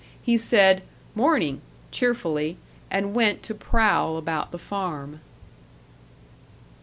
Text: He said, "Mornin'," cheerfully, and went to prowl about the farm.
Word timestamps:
He 0.19 0.35
said, 0.35 0.81
"Mornin'," 1.13 1.61
cheerfully, 1.91 2.57
and 2.89 3.13
went 3.13 3.43
to 3.43 3.53
prowl 3.53 4.17
about 4.17 4.51
the 4.51 4.57
farm. 4.57 5.19